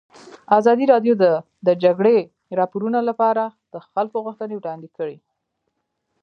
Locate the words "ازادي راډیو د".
0.59-1.25